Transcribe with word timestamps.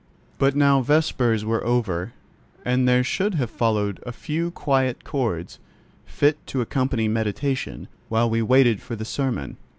But 0.39 0.55
now 0.55 0.81
vespers 0.81 1.45
were 1.45 1.63
over, 1.63 2.13
and 2.65 2.87
there 2.87 3.03
should 3.03 3.35
have 3.35 3.51
followed 3.51 3.99
a 4.03 4.11
few 4.11 4.49
quiet 4.49 5.03
chords, 5.03 5.59
fit 6.07 6.43
to 6.47 6.59
accompany 6.59 7.07
meditation, 7.07 7.87
while 8.09 8.27
we 8.27 8.41
waited 8.41 8.81
for 8.81 8.95
the 8.95 9.05
sermon. 9.05 9.57